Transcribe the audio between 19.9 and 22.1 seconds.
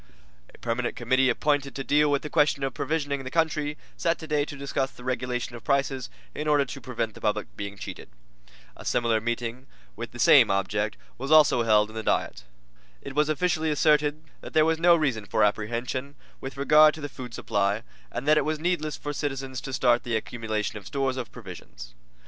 the accumulation of stores of provisions.